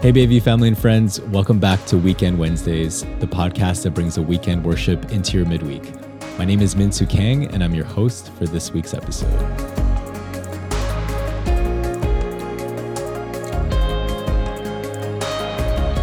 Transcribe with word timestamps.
Hey, 0.00 0.12
Bayview 0.12 0.40
family 0.40 0.68
and 0.68 0.78
friends, 0.78 1.20
welcome 1.22 1.58
back 1.58 1.84
to 1.86 1.98
Weekend 1.98 2.38
Wednesdays, 2.38 3.02
the 3.18 3.26
podcast 3.26 3.82
that 3.82 3.94
brings 3.94 4.16
a 4.16 4.22
weekend 4.22 4.64
worship 4.64 5.10
into 5.10 5.36
your 5.36 5.44
midweek. 5.44 5.92
My 6.38 6.44
name 6.44 6.62
is 6.62 6.76
Min 6.76 6.92
Soo 6.92 7.04
Kang, 7.04 7.52
and 7.52 7.64
I'm 7.64 7.74
your 7.74 7.84
host 7.84 8.30
for 8.34 8.46
this 8.46 8.72
week's 8.72 8.94
episode. 8.94 9.28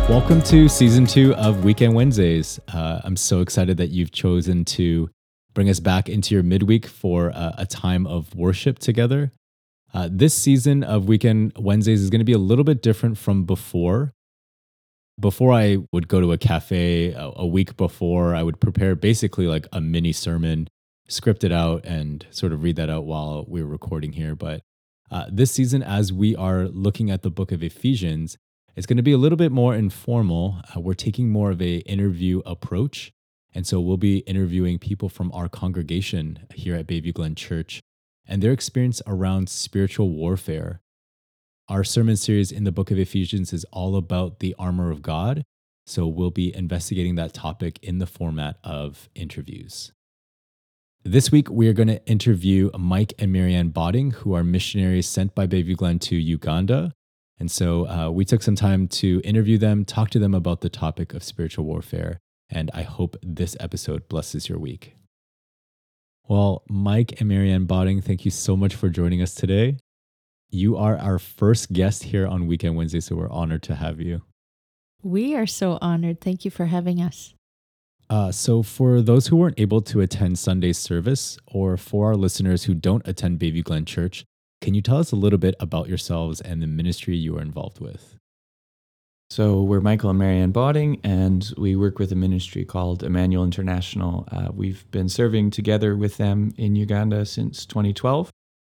Welcome 0.10 0.42
to 0.42 0.68
season 0.68 1.06
two 1.06 1.34
of 1.36 1.64
Weekend 1.64 1.96
Wednesdays. 1.96 2.60
Uh, 2.68 3.00
I'm 3.06 3.16
so 3.16 3.40
excited 3.40 3.78
that 3.78 3.92
you've 3.92 4.12
chosen 4.12 4.66
to 4.66 5.10
bring 5.54 5.70
us 5.70 5.80
back 5.80 6.10
into 6.10 6.36
your 6.36 6.44
midweek 6.44 6.86
for 6.86 7.30
a, 7.30 7.56
a 7.60 7.66
time 7.66 8.06
of 8.08 8.36
worship 8.36 8.78
together. 8.78 9.32
Uh, 9.96 10.10
this 10.12 10.34
season 10.34 10.84
of 10.84 11.08
Weekend 11.08 11.54
Wednesdays 11.58 12.02
is 12.02 12.10
going 12.10 12.20
to 12.20 12.26
be 12.26 12.34
a 12.34 12.38
little 12.38 12.66
bit 12.66 12.82
different 12.82 13.18
from 13.18 13.46
before. 13.46 14.14
Before 15.18 15.54
I 15.54 15.78
would 15.94 16.10
go 16.10 16.20
to 16.20 16.34
a 16.34 16.38
cafe 16.38 17.14
a, 17.14 17.32
a 17.38 17.48
week 17.48 17.78
before, 17.78 18.36
I 18.36 18.44
would 18.44 18.60
prepare 18.60 18.96
basically 18.96 19.48
like 19.48 19.68
a 19.72 19.80
mini 19.80 20.12
sermon, 20.12 20.68
script 21.08 21.46
it 21.46 21.54
out, 21.54 21.86
and 21.86 22.28
sort 22.30 22.52
of 22.52 22.62
read 22.62 22.76
that 22.76 22.90
out 22.90 23.06
while 23.06 23.46
we 23.48 23.64
were 23.64 23.70
recording 23.70 24.12
here. 24.12 24.36
But 24.36 24.64
uh, 25.10 25.28
this 25.32 25.54
season, 25.54 25.82
as 25.82 26.12
we 26.12 26.36
are 26.36 26.66
looking 26.66 27.10
at 27.10 27.22
the 27.22 27.32
book 27.32 27.54
of 27.54 27.64
Ephesians, 27.64 28.38
it's 28.76 28.86
going 28.86 28.98
to 28.98 29.04
be 29.04 29.14
a 29.14 29.18
little 29.18 29.38
bit 29.38 29.54
more 29.54 29.74
informal. 29.74 30.60
Uh, 30.76 30.82
we're 30.82 30.94
taking 30.94 31.30
more 31.30 31.52
of 31.52 31.62
a 31.62 31.78
interview 31.78 32.42
approach. 32.46 33.14
And 33.54 33.66
so 33.66 33.80
we'll 33.80 33.96
be 33.96 34.18
interviewing 34.18 34.78
people 34.78 35.08
from 35.08 35.32
our 35.32 35.48
congregation 35.48 36.40
here 36.54 36.76
at 36.76 36.86
Bayview 36.86 37.14
Glen 37.14 37.36
Church 37.36 37.82
and 38.28 38.42
their 38.42 38.52
experience 38.52 39.02
around 39.08 39.50
spiritual 39.50 40.10
warfare. 40.10 40.82
Our 41.68 41.84
sermon 41.84 42.16
series 42.16 42.52
in 42.52 42.64
the 42.64 42.72
book 42.72 42.92
of 42.92 43.00
Ephesians 43.00 43.52
is 43.52 43.66
all 43.72 43.96
about 43.96 44.40
the 44.40 44.56
armor 44.60 44.92
of 44.92 45.02
God. 45.02 45.44
So 45.88 46.08
we'll 46.08 46.32
be 46.32 46.56
investigating 46.56 47.16
that 47.16 47.34
topic 47.34 47.80
in 47.82 48.00
the 48.00 48.08
format 48.08 48.58
of 48.64 49.10
interviews. 49.16 49.92
This 51.04 51.32
week, 51.32 51.52
we 51.52 51.68
are 51.68 51.74
going 51.74 51.88
to 51.88 52.04
interview 52.08 52.72
Mike 52.78 53.14
and 53.20 53.32
Marianne 53.32 53.70
Botting, 53.70 54.10
who 54.12 54.34
are 54.34 54.44
missionaries 54.44 55.08
sent 55.08 55.36
by 55.36 55.46
Bayview 55.46 55.78
Glen 55.78 56.00
to 56.00 56.16
Uganda. 56.16 56.94
And 57.40 57.52
so 57.52 57.88
uh, 57.88 58.10
we 58.10 58.26
took 58.26 58.42
some 58.42 58.56
time 58.56 58.88
to 58.88 59.22
interview 59.24 59.60
them, 59.60 59.86
talk 59.86 60.10
to 60.12 60.20
them 60.20 60.34
about 60.34 60.62
the 60.62 60.70
topic 60.70 61.14
of 61.14 61.24
spiritual 61.24 61.66
warfare. 61.66 62.18
And 62.50 62.72
I 62.74 62.82
hope 62.82 63.18
this 63.22 63.56
episode 63.60 64.10
blesses 64.10 64.50
your 64.50 64.58
week. 64.58 64.96
Well, 66.28 66.64
Mike 66.68 67.20
and 67.20 67.30
Marianne 67.30 67.66
Botting, 67.66 68.02
thank 68.02 68.26
you 68.26 68.32
so 68.32 68.58
much 68.58 68.74
for 68.74 68.90
joining 68.90 69.22
us 69.22 69.36
today. 69.36 69.78
You 70.50 70.76
are 70.76 70.98
our 70.98 71.20
first 71.20 71.72
guest 71.72 72.04
here 72.04 72.26
on 72.26 72.48
Weekend 72.48 72.76
Wednesday, 72.76 73.00
so 73.00 73.16
we're 73.16 73.30
honored 73.30 73.62
to 73.64 73.76
have 73.76 74.02
you. 74.02 74.24
We 75.04 75.36
are 75.36 75.46
so 75.46 75.78
honored. 75.82 76.22
Thank 76.22 76.44
you 76.44 76.50
for 76.50 76.66
having 76.66 77.00
us. 77.00 77.36
Uh, 78.10 78.32
so, 78.32 78.64
for 78.64 79.02
those 79.02 79.28
who 79.28 79.36
weren't 79.36 79.60
able 79.60 79.82
to 79.82 80.02
attend 80.02 80.40
Sunday's 80.40 80.78
service, 80.78 81.38
or 81.46 81.78
for 81.78 82.08
our 82.08 82.16
listeners 82.16 82.64
who 82.64 82.74
don't 82.74 83.08
attend 83.08 83.40
Bayview 83.40 83.64
Glen 83.64 83.86
Church, 83.86 84.26
can 84.62 84.74
you 84.74 84.82
tell 84.82 84.98
us 84.98 85.12
a 85.12 85.16
little 85.16 85.40
bit 85.40 85.56
about 85.60 85.88
yourselves 85.90 86.42
and 86.42 86.62
the 86.62 86.68
ministry 86.68 87.16
you 87.16 87.38
are 87.38 87.42
involved 87.42 87.80
with? 87.80 88.16
So 89.30 89.64
we're 89.64 89.82
Michael 89.82 90.12
and 90.12 90.20
Marianne 90.20 90.52
Botting, 90.52 91.02
and 91.04 91.52
we 91.58 91.76
work 91.76 91.98
with 91.98 92.12
a 92.12 92.16
ministry 92.16 92.64
called 92.64 93.04
Emmanuel 93.04 93.44
International. 93.44 94.28
Uh, 94.32 94.50
we've 94.54 94.90
been 94.92 95.10
serving 95.10 95.50
together 95.50 95.96
with 95.96 96.18
them 96.18 96.54
in 96.58 96.76
Uganda 96.76 97.26
since 97.26 97.66
2012. 97.66 98.30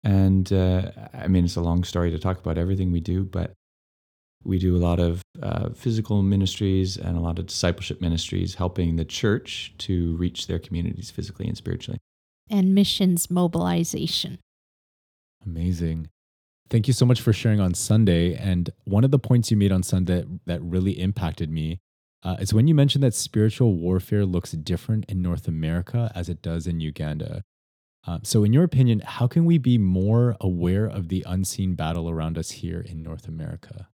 And 0.04 0.50
uh, 0.52 0.90
I 1.12 1.28
mean, 1.28 1.44
it's 1.44 1.56
a 1.56 1.60
long 1.60 1.84
story 1.84 2.10
to 2.10 2.18
talk 2.18 2.38
about 2.38 2.56
everything 2.56 2.92
we 2.92 3.00
do, 3.00 3.24
but 3.24 3.52
we 4.42 4.58
do 4.58 4.76
a 4.76 4.78
lot 4.78 5.00
of 5.00 5.22
uh, 5.42 5.70
physical 5.70 6.22
ministries 6.22 6.96
and 6.96 7.16
a 7.16 7.20
lot 7.20 7.38
of 7.38 7.46
discipleship 7.46 8.00
ministries, 8.00 8.54
helping 8.54 8.96
the 8.96 9.04
church 9.04 9.74
to 9.78 10.16
reach 10.16 10.46
their 10.46 10.58
communities 10.58 11.10
physically 11.10 11.46
and 11.46 11.56
spiritually. 11.56 11.98
And 12.48 12.74
missions 12.74 13.30
mobilization. 13.30 14.38
Amazing. 15.44 16.08
Thank 16.70 16.86
you 16.86 16.92
so 16.92 17.06
much 17.06 17.20
for 17.20 17.32
sharing 17.32 17.60
on 17.60 17.74
Sunday. 17.74 18.34
And 18.34 18.70
one 18.84 19.04
of 19.04 19.10
the 19.10 19.18
points 19.18 19.50
you 19.50 19.56
made 19.56 19.72
on 19.72 19.82
Sunday 19.82 20.24
that 20.46 20.62
really 20.62 21.00
impacted 21.00 21.50
me 21.50 21.80
uh, 22.22 22.36
is 22.40 22.52
when 22.52 22.66
you 22.66 22.74
mentioned 22.74 23.02
that 23.04 23.14
spiritual 23.14 23.74
warfare 23.74 24.26
looks 24.26 24.52
different 24.52 25.06
in 25.08 25.22
North 25.22 25.48
America 25.48 26.12
as 26.14 26.28
it 26.28 26.42
does 26.42 26.66
in 26.66 26.80
Uganda. 26.80 27.42
Uh, 28.06 28.18
so, 28.22 28.44
in 28.44 28.52
your 28.52 28.64
opinion, 28.64 29.00
how 29.04 29.26
can 29.26 29.44
we 29.44 29.58
be 29.58 29.78
more 29.78 30.36
aware 30.40 30.86
of 30.86 31.08
the 31.08 31.24
unseen 31.26 31.74
battle 31.74 32.08
around 32.08 32.38
us 32.38 32.50
here 32.52 32.80
in 32.80 33.02
North 33.02 33.28
America? 33.28 33.88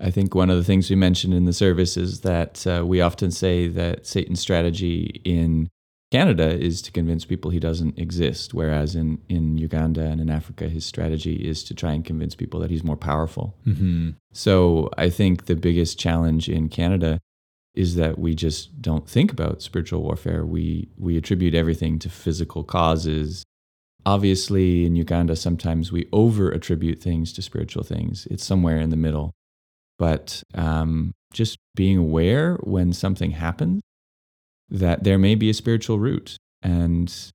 I 0.00 0.10
think 0.10 0.34
one 0.34 0.50
of 0.50 0.56
the 0.56 0.64
things 0.64 0.90
we 0.90 0.96
mentioned 0.96 1.34
in 1.34 1.44
the 1.44 1.52
service 1.52 1.96
is 1.96 2.20
that 2.22 2.66
uh, 2.66 2.84
we 2.84 3.00
often 3.00 3.30
say 3.30 3.68
that 3.68 4.06
Satan's 4.06 4.40
strategy 4.40 5.20
in 5.24 5.68
Canada 6.14 6.56
is 6.56 6.80
to 6.80 6.92
convince 6.92 7.24
people 7.24 7.50
he 7.50 7.58
doesn't 7.58 7.98
exist, 7.98 8.54
whereas 8.54 8.94
in, 8.94 9.18
in 9.28 9.58
Uganda 9.58 10.02
and 10.02 10.20
in 10.20 10.30
Africa, 10.30 10.68
his 10.68 10.86
strategy 10.86 11.34
is 11.34 11.64
to 11.64 11.74
try 11.74 11.92
and 11.92 12.04
convince 12.04 12.36
people 12.36 12.60
that 12.60 12.70
he's 12.70 12.84
more 12.84 12.96
powerful. 12.96 13.56
Mm-hmm. 13.66 14.10
So 14.32 14.90
I 14.96 15.10
think 15.10 15.46
the 15.46 15.56
biggest 15.56 15.98
challenge 15.98 16.48
in 16.48 16.68
Canada 16.68 17.18
is 17.74 17.96
that 17.96 18.16
we 18.16 18.36
just 18.36 18.80
don't 18.80 19.08
think 19.08 19.32
about 19.32 19.60
spiritual 19.60 20.02
warfare. 20.02 20.46
We 20.46 20.86
we 20.96 21.16
attribute 21.16 21.52
everything 21.52 21.98
to 21.98 22.08
physical 22.08 22.62
causes. 22.62 23.42
Obviously, 24.06 24.86
in 24.86 24.94
Uganda, 24.94 25.34
sometimes 25.34 25.90
we 25.90 26.06
over 26.12 26.48
attribute 26.48 27.00
things 27.00 27.32
to 27.32 27.42
spiritual 27.42 27.82
things. 27.82 28.28
It's 28.30 28.44
somewhere 28.44 28.78
in 28.78 28.90
the 28.90 28.96
middle. 28.96 29.32
But 29.98 30.44
um, 30.54 31.12
just 31.32 31.58
being 31.74 31.98
aware 31.98 32.54
when 32.62 32.92
something 32.92 33.32
happens 33.32 33.80
that 34.74 35.04
there 35.04 35.18
may 35.18 35.34
be 35.34 35.48
a 35.48 35.54
spiritual 35.54 35.98
root 35.98 36.36
and 36.62 37.32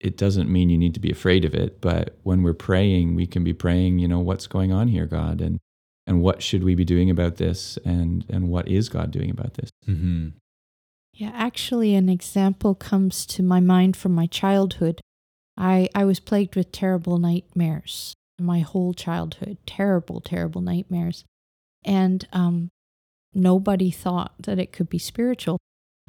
it 0.00 0.16
doesn't 0.16 0.50
mean 0.50 0.70
you 0.70 0.78
need 0.78 0.94
to 0.94 1.00
be 1.00 1.10
afraid 1.10 1.44
of 1.44 1.54
it 1.54 1.80
but 1.80 2.16
when 2.22 2.42
we're 2.42 2.54
praying 2.54 3.14
we 3.14 3.26
can 3.26 3.44
be 3.44 3.52
praying 3.52 3.98
you 3.98 4.08
know 4.08 4.20
what's 4.20 4.46
going 4.46 4.72
on 4.72 4.88
here 4.88 5.06
god 5.06 5.40
and 5.40 5.58
and 6.08 6.22
what 6.22 6.42
should 6.42 6.64
we 6.64 6.74
be 6.74 6.86
doing 6.86 7.10
about 7.10 7.36
this 7.36 7.78
and 7.84 8.24
and 8.30 8.48
what 8.48 8.66
is 8.66 8.88
god 8.88 9.10
doing 9.10 9.30
about 9.30 9.54
this? 9.54 9.70
Mm-hmm. 9.86 10.28
yeah 11.12 11.30
actually 11.34 11.94
an 11.94 12.08
example 12.08 12.74
comes 12.74 13.26
to 13.26 13.42
my 13.42 13.60
mind 13.60 13.96
from 13.96 14.12
my 14.12 14.26
childhood. 14.26 15.00
I 15.56 15.88
i 15.94 16.04
was 16.04 16.18
plagued 16.18 16.56
with 16.56 16.72
terrible 16.72 17.18
nightmares 17.18 18.14
my 18.40 18.60
whole 18.60 18.94
childhood. 18.94 19.58
Terrible 19.66 20.20
terrible 20.20 20.62
nightmares. 20.62 21.24
And 21.84 22.26
um 22.32 22.70
nobody 23.34 23.90
thought 23.90 24.32
that 24.44 24.58
it 24.58 24.72
could 24.72 24.88
be 24.88 24.98
spiritual 24.98 25.58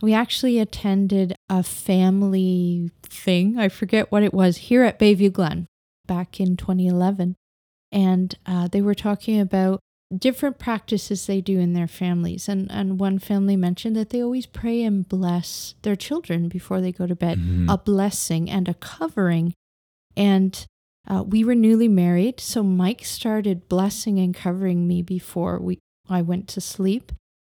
we 0.02 0.14
actually 0.14 0.60
attended 0.60 1.36
a 1.50 1.64
family 1.64 2.92
thing. 3.04 3.58
I 3.58 3.70
forget 3.70 4.12
what 4.12 4.24
it 4.24 4.34
was 4.34 4.58
here 4.58 4.84
at 4.84 5.00
Bayview 5.00 5.32
Glen 5.32 5.68
back 6.08 6.40
in 6.40 6.58
2011. 6.58 7.36
And 7.92 8.36
uh, 8.46 8.68
they 8.68 8.82
were 8.82 8.96
talking 8.96 9.40
about 9.40 9.80
different 10.16 10.58
practices 10.58 11.26
they 11.26 11.42
do 11.42 11.60
in 11.60 11.74
their 11.74 11.88
families. 11.88 12.50
And, 12.50 12.72
and 12.72 13.00
one 13.00 13.20
family 13.20 13.56
mentioned 13.56 13.96
that 13.96 14.10
they 14.10 14.24
always 14.24 14.46
pray 14.46 14.84
and 14.84 15.08
bless 15.08 15.76
their 15.84 15.96
children 15.96 16.50
before 16.50 16.81
they 16.81 16.92
go 16.92 17.06
to 17.06 17.16
bed, 17.16 17.38
mm-hmm. 17.38 17.70
a 17.70 17.78
blessing 17.78 18.50
and 18.50 18.68
a 18.68 18.74
covering. 18.74 19.54
And 20.16 20.66
uh, 21.08 21.24
we 21.24 21.44
were 21.44 21.56
newly 21.56 21.88
married, 21.88 22.40
so 22.40 22.62
Mike 22.62 23.04
started 23.06 23.70
blessing 23.70 24.20
and 24.20 24.36
covering 24.36 24.88
me 24.88 25.02
before 25.02 25.60
we 25.60 25.80
I 26.10 26.22
went 26.22 26.48
to 26.50 26.62
sleep, 26.62 27.12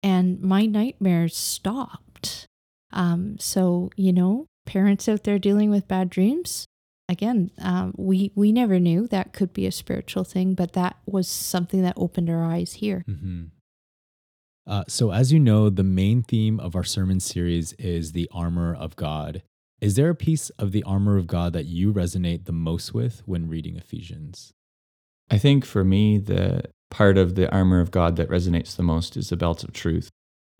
and 0.03 0.41
my 0.41 0.65
nightmares 0.65 1.37
stopped 1.37 2.10
um, 2.93 3.37
so, 3.39 3.89
you 3.95 4.13
know, 4.13 4.47
parents 4.65 5.07
out 5.07 5.23
there 5.23 5.39
dealing 5.39 5.69
with 5.69 5.87
bad 5.87 6.09
dreams, 6.09 6.65
again, 7.09 7.51
um, 7.59 7.93
we, 7.97 8.31
we 8.35 8.51
never 8.51 8.79
knew 8.79 9.07
that 9.07 9.33
could 9.33 9.53
be 9.53 9.65
a 9.65 9.71
spiritual 9.71 10.23
thing, 10.23 10.53
but 10.53 10.73
that 10.73 10.97
was 11.05 11.27
something 11.27 11.81
that 11.81 11.93
opened 11.97 12.29
our 12.29 12.43
eyes 12.43 12.73
here. 12.73 13.03
Mm-hmm. 13.07 13.45
Uh, 14.67 14.83
so, 14.87 15.11
as 15.11 15.33
you 15.33 15.39
know, 15.39 15.69
the 15.69 15.83
main 15.83 16.21
theme 16.21 16.59
of 16.59 16.75
our 16.75 16.83
sermon 16.83 17.19
series 17.19 17.73
is 17.73 18.11
the 18.11 18.29
armor 18.31 18.73
of 18.73 18.95
God. 18.95 19.41
Is 19.81 19.95
there 19.95 20.09
a 20.09 20.15
piece 20.15 20.51
of 20.51 20.71
the 20.71 20.83
armor 20.83 21.17
of 21.17 21.25
God 21.25 21.53
that 21.53 21.65
you 21.65 21.91
resonate 21.91 22.45
the 22.45 22.51
most 22.51 22.93
with 22.93 23.23
when 23.25 23.49
reading 23.49 23.75
Ephesians? 23.75 24.53
I 25.31 25.39
think 25.39 25.65
for 25.65 25.83
me, 25.83 26.19
the 26.19 26.65
part 26.91 27.17
of 27.17 27.33
the 27.35 27.51
armor 27.51 27.79
of 27.79 27.89
God 27.89 28.17
that 28.17 28.29
resonates 28.29 28.75
the 28.75 28.83
most 28.83 29.17
is 29.17 29.29
the 29.29 29.37
belt 29.37 29.63
of 29.63 29.73
truth 29.73 30.11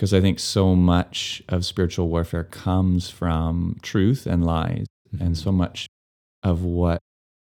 because 0.02 0.16
I 0.16 0.20
think 0.20 0.40
so 0.40 0.76
much 0.76 1.44
of 1.48 1.64
spiritual 1.64 2.10
warfare 2.10 2.44
comes 2.44 3.12
from 3.12 3.78
truth 3.84 4.26
and 4.26 4.44
lies. 4.44 4.88
Mm-hmm. 5.14 5.24
And 5.24 5.38
so 5.38 5.52
much 5.52 5.86
of 6.42 6.64
what 6.64 6.98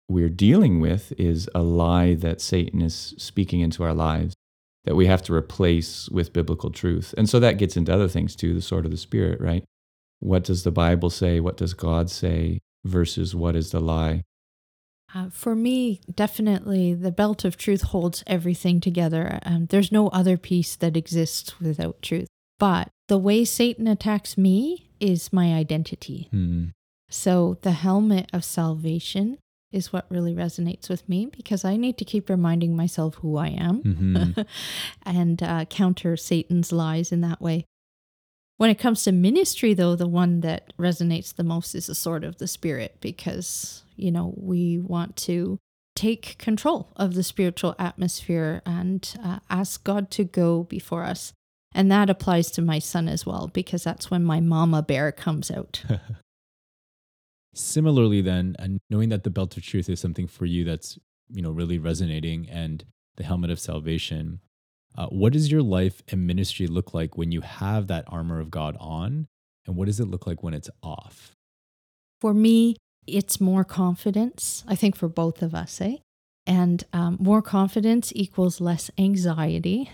we're 0.08 0.28
dealing 0.28 0.80
with 0.80 1.12
is 1.16 1.48
a 1.54 1.62
lie 1.62 2.14
that 2.14 2.40
Satan 2.40 2.82
is 2.82 3.14
speaking 3.16 3.60
into 3.60 3.84
our 3.84 3.94
lives 3.94 4.34
that 4.86 4.96
we 4.96 5.06
have 5.06 5.22
to 5.22 5.32
replace 5.32 6.08
with 6.08 6.32
biblical 6.32 6.72
truth. 6.72 7.14
And 7.16 7.30
so 7.30 7.38
that 7.38 7.58
gets 7.58 7.76
into 7.76 7.94
other 7.94 8.08
things 8.08 8.34
too, 8.34 8.54
the 8.54 8.60
sword 8.60 8.86
of 8.86 8.90
the 8.90 8.96
Spirit, 8.96 9.40
right? 9.40 9.62
What 10.18 10.42
does 10.42 10.64
the 10.64 10.72
Bible 10.72 11.10
say? 11.10 11.38
What 11.38 11.56
does 11.56 11.74
God 11.74 12.10
say 12.10 12.58
versus 12.84 13.36
what 13.36 13.54
is 13.54 13.70
the 13.70 13.78
lie? 13.78 14.22
Uh, 15.14 15.28
for 15.30 15.54
me, 15.54 16.00
definitely 16.12 16.92
the 16.92 17.12
belt 17.12 17.44
of 17.44 17.56
truth 17.56 17.82
holds 17.82 18.24
everything 18.26 18.80
together. 18.80 19.38
Um, 19.44 19.66
there's 19.66 19.92
no 19.92 20.08
other 20.08 20.36
piece 20.36 20.74
that 20.74 20.96
exists 20.96 21.60
without 21.60 22.02
truth. 22.02 22.26
But 22.62 22.90
the 23.08 23.18
way 23.18 23.44
Satan 23.44 23.88
attacks 23.88 24.38
me 24.38 24.88
is 25.00 25.32
my 25.32 25.52
identity. 25.52 26.28
Hmm. 26.30 26.66
So 27.10 27.58
the 27.62 27.72
helmet 27.72 28.30
of 28.32 28.44
salvation 28.44 29.38
is 29.72 29.92
what 29.92 30.06
really 30.08 30.32
resonates 30.32 30.88
with 30.88 31.08
me 31.08 31.26
because 31.26 31.64
I 31.64 31.76
need 31.76 31.98
to 31.98 32.04
keep 32.04 32.30
reminding 32.30 32.76
myself 32.76 33.16
who 33.16 33.36
I 33.36 33.48
am 33.48 33.82
Mhm. 33.82 34.46
and 35.02 35.42
uh, 35.42 35.64
counter 35.64 36.16
Satan's 36.16 36.70
lies 36.70 37.10
in 37.10 37.20
that 37.22 37.40
way. 37.40 37.64
When 38.58 38.70
it 38.70 38.78
comes 38.78 39.02
to 39.04 39.10
ministry, 39.12 39.74
though, 39.74 39.96
the 39.96 40.06
one 40.06 40.40
that 40.42 40.72
resonates 40.78 41.34
the 41.34 41.42
most 41.42 41.74
is 41.74 41.86
the 41.86 41.96
sword 41.96 42.22
of 42.22 42.36
the 42.36 42.46
spirit 42.46 42.98
because, 43.00 43.82
you 43.96 44.12
know, 44.12 44.34
we 44.36 44.78
want 44.78 45.16
to 45.28 45.58
take 45.96 46.38
control 46.38 46.92
of 46.94 47.14
the 47.14 47.24
spiritual 47.24 47.74
atmosphere 47.76 48.62
and 48.64 49.16
uh, 49.20 49.40
ask 49.50 49.82
God 49.82 50.12
to 50.12 50.22
go 50.22 50.62
before 50.62 51.02
us. 51.02 51.32
And 51.74 51.90
that 51.90 52.10
applies 52.10 52.50
to 52.52 52.62
my 52.62 52.78
son 52.78 53.08
as 53.08 53.24
well 53.24 53.48
because 53.48 53.82
that's 53.82 54.10
when 54.10 54.24
my 54.24 54.40
mama 54.40 54.82
bear 54.82 55.12
comes 55.12 55.50
out. 55.50 55.82
Similarly, 57.54 58.22
then, 58.22 58.56
and 58.58 58.80
knowing 58.88 59.10
that 59.10 59.24
the 59.24 59.30
belt 59.30 59.56
of 59.56 59.62
truth 59.62 59.88
is 59.88 60.00
something 60.00 60.26
for 60.26 60.46
you 60.46 60.64
that's 60.64 60.98
you 61.28 61.42
know 61.42 61.50
really 61.50 61.78
resonating, 61.78 62.48
and 62.48 62.84
the 63.16 63.24
helmet 63.24 63.50
of 63.50 63.60
salvation, 63.60 64.40
uh, 64.96 65.06
what 65.06 65.32
does 65.32 65.50
your 65.50 65.62
life 65.62 66.02
and 66.08 66.26
ministry 66.26 66.66
look 66.66 66.94
like 66.94 67.16
when 67.16 67.30
you 67.30 67.42
have 67.42 67.88
that 67.88 68.04
armor 68.08 68.40
of 68.40 68.50
God 68.50 68.76
on, 68.80 69.28
and 69.66 69.76
what 69.76 69.86
does 69.86 70.00
it 70.00 70.06
look 70.06 70.26
like 70.26 70.42
when 70.42 70.54
it's 70.54 70.70
off? 70.82 71.32
For 72.20 72.32
me, 72.32 72.76
it's 73.06 73.40
more 73.40 73.64
confidence, 73.64 74.64
I 74.66 74.74
think 74.74 74.96
for 74.96 75.08
both 75.08 75.42
of 75.42 75.54
us, 75.54 75.80
eh? 75.80 75.96
And 76.46 76.84
um, 76.92 77.18
more 77.20 77.42
confidence 77.42 78.12
equals 78.14 78.60
less 78.60 78.90
anxiety. 78.98 79.90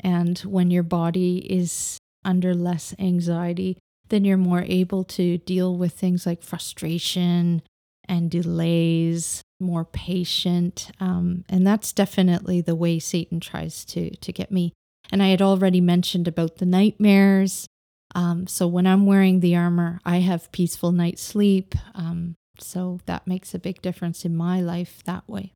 And 0.00 0.38
when 0.40 0.70
your 0.70 0.82
body 0.82 1.38
is 1.38 1.98
under 2.24 2.54
less 2.54 2.94
anxiety, 2.98 3.78
then 4.08 4.24
you're 4.24 4.36
more 4.36 4.64
able 4.66 5.04
to 5.04 5.38
deal 5.38 5.76
with 5.76 5.92
things 5.92 6.26
like 6.26 6.42
frustration 6.42 7.62
and 8.08 8.30
delays, 8.30 9.42
more 9.60 9.84
patient. 9.84 10.90
Um, 11.00 11.44
and 11.48 11.66
that's 11.66 11.92
definitely 11.92 12.60
the 12.60 12.74
way 12.74 12.98
Satan 12.98 13.40
tries 13.40 13.84
to, 13.86 14.10
to 14.16 14.32
get 14.32 14.50
me. 14.50 14.72
And 15.12 15.22
I 15.22 15.28
had 15.28 15.42
already 15.42 15.80
mentioned 15.80 16.28
about 16.28 16.56
the 16.56 16.66
nightmares. 16.66 17.66
Um, 18.14 18.46
so 18.46 18.66
when 18.66 18.86
I'm 18.86 19.06
wearing 19.06 19.40
the 19.40 19.56
armor, 19.56 20.00
I 20.04 20.18
have 20.18 20.52
peaceful 20.52 20.92
night 20.92 21.18
sleep. 21.18 21.74
Um, 21.94 22.34
so 22.58 22.98
that 23.06 23.26
makes 23.26 23.54
a 23.54 23.58
big 23.58 23.80
difference 23.80 24.24
in 24.24 24.36
my 24.36 24.60
life 24.60 25.02
that 25.04 25.28
way. 25.28 25.52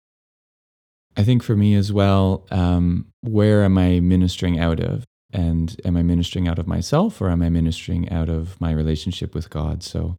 I 1.17 1.23
think 1.23 1.43
for 1.43 1.57
me 1.57 1.75
as 1.75 1.93
well, 1.93 2.47
um, 2.51 3.07
where 3.21 3.63
am 3.63 3.79
I 3.79 4.01
ministering 4.01 4.59
out 4.59 4.81
of? 4.81 5.05
And 5.33 5.77
am 5.85 5.97
I 5.97 6.03
ministering 6.03 6.47
out 6.47 6.59
of 6.59 6.69
myself 6.69 7.21
or 7.21 7.29
am 7.29 7.43
I 7.43 7.49
ministering 7.49 8.09
out 8.11 8.29
of 8.29 8.61
my 8.61 8.71
relationship 8.71 9.35
with 9.35 9.51
God? 9.51 9.83
So 9.83 10.17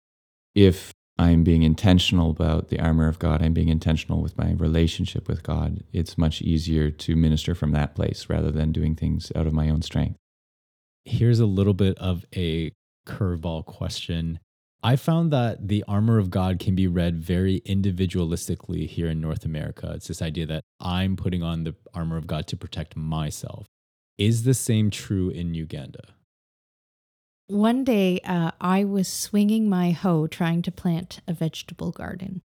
if 0.53 0.91
I'm 1.17 1.43
being 1.43 1.63
intentional 1.63 2.31
about 2.31 2.67
the 2.67 2.79
armor 2.79 3.07
of 3.07 3.19
God, 3.19 3.41
I'm 3.41 3.53
being 3.53 3.69
intentional 3.69 4.21
with 4.21 4.37
my 4.37 4.51
relationship 4.51 5.29
with 5.29 5.43
God, 5.43 5.83
it's 5.93 6.17
much 6.17 6.41
easier 6.41 6.91
to 6.91 7.15
minister 7.15 7.55
from 7.55 7.71
that 7.71 7.95
place 7.95 8.27
rather 8.29 8.51
than 8.51 8.73
doing 8.73 8.95
things 8.95 9.31
out 9.35 9.47
of 9.47 9.53
my 9.53 9.69
own 9.69 9.81
strength. 9.81 10.17
Here's 11.05 11.39
a 11.39 11.45
little 11.45 11.73
bit 11.73 11.97
of 11.99 12.25
a 12.35 12.71
curveball 13.07 13.65
question. 13.65 14.39
I 14.85 14.97
found 14.97 15.33
that 15.33 15.67
the 15.67 15.83
armor 15.87 16.19
of 16.19 16.29
God 16.29 16.59
can 16.59 16.75
be 16.75 16.85
read 16.85 17.17
very 17.17 17.61
individualistically 17.61 18.87
here 18.87 19.07
in 19.07 19.19
North 19.19 19.43
America. 19.43 19.91
It's 19.95 20.07
this 20.07 20.21
idea 20.21 20.45
that 20.45 20.63
I'm 20.79 21.15
putting 21.15 21.41
on 21.41 21.63
the 21.63 21.73
armor 21.95 22.17
of 22.17 22.27
God 22.27 22.45
to 22.45 22.55
protect 22.55 22.95
myself. 22.95 23.65
Is 24.19 24.43
the 24.43 24.53
same 24.53 24.91
true 24.91 25.31
in 25.31 25.55
Uganda? 25.55 26.13
One 27.47 27.83
day, 27.83 28.19
uh, 28.23 28.51
I 28.61 28.83
was 28.83 29.07
swinging 29.07 29.67
my 29.67 29.89
hoe 29.89 30.27
trying 30.27 30.61
to 30.61 30.71
plant 30.71 31.19
a 31.27 31.33
vegetable 31.33 31.89
garden, 31.89 32.43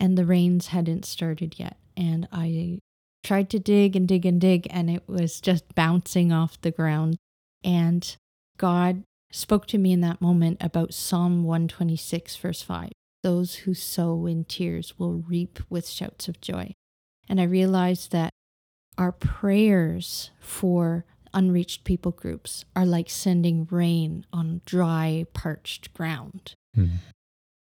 and 0.00 0.16
the 0.16 0.24
rains 0.24 0.68
hadn't 0.68 1.04
started 1.04 1.58
yet. 1.58 1.76
And 1.94 2.26
I 2.32 2.78
tried 3.22 3.50
to 3.50 3.58
dig 3.58 3.96
and 3.96 4.08
dig 4.08 4.24
and 4.24 4.40
dig, 4.40 4.66
and 4.70 4.88
it 4.88 5.02
was 5.06 5.42
just 5.42 5.74
bouncing 5.74 6.32
off 6.32 6.58
the 6.62 6.70
ground. 6.70 7.18
And 7.62 8.16
God 8.56 9.04
spoke 9.32 9.66
to 9.66 9.78
me 9.78 9.92
in 9.92 10.00
that 10.02 10.20
moment 10.20 10.58
about 10.60 10.94
Psalm 10.94 11.42
126, 11.42 12.36
verse 12.36 12.62
5 12.62 12.90
Those 13.22 13.54
who 13.56 13.74
sow 13.74 14.26
in 14.26 14.44
tears 14.44 14.98
will 14.98 15.14
reap 15.14 15.58
with 15.68 15.88
shouts 15.88 16.28
of 16.28 16.40
joy. 16.40 16.74
And 17.28 17.40
I 17.40 17.44
realized 17.44 18.12
that 18.12 18.30
our 18.98 19.12
prayers 19.12 20.30
for 20.38 21.04
unreached 21.34 21.84
people 21.84 22.12
groups 22.12 22.64
are 22.76 22.84
like 22.84 23.08
sending 23.08 23.66
rain 23.70 24.26
on 24.32 24.60
dry, 24.66 25.26
parched 25.32 25.92
ground. 25.94 26.54